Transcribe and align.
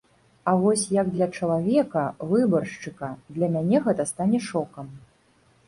А 0.43 0.53
вось 0.61 0.85
як 0.95 1.11
для 1.17 1.27
чалавека, 1.39 2.07
выбаршчыка 2.31 3.13
для 3.37 3.53
мяне 3.59 3.85
гэта 3.87 4.09
стане 4.15 4.43
шокам. 4.51 4.93